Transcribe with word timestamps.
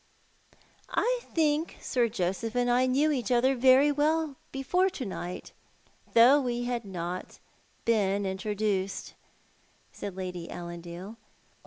"I 0.89 1.19
think 1.31 1.77
Sir 1.79 2.09
Joseph 2.09 2.55
and 2.55 2.71
I 2.71 2.87
knew 2.87 3.11
each 3.11 3.31
other 3.31 3.53
very 3.55 3.91
well 3.91 4.35
before 4.51 4.89
to 4.89 5.05
mght, 5.05 5.51
though 6.15 6.41
we 6.41 6.63
had 6.63 6.85
not 6.85 7.37
been 7.85 8.25
introduced," 8.25 9.13
said 9.91 10.15
Lady 10.17 10.49
Allan 10.49 10.81
dale. 10.81 11.17